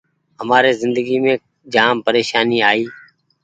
همآري 0.39 0.71
زندگي 0.81 1.15
مينٚ 1.23 1.43
جآم 1.73 1.95
پريشاني 2.05 2.59
آئي 2.69 2.83